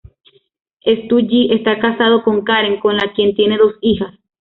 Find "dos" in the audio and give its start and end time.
3.59-3.75